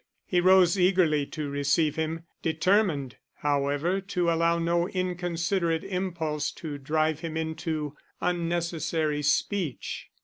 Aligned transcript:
He 0.25 0.41
rose 0.41 0.79
eagerly 0.79 1.27
to 1.27 1.47
receive 1.51 1.95
him, 1.95 2.23
determined, 2.41 3.17
however, 3.41 4.01
to 4.01 4.31
allow 4.31 4.57
no 4.57 4.87
inconsiderate 4.87 5.83
impulse 5.83 6.51
to 6.53 6.79
drive 6.79 7.19
him 7.19 7.37
into 7.37 7.95
unnecessary 8.19 9.21
speech. 9.21 10.07